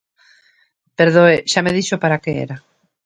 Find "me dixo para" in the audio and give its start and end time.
1.65-2.21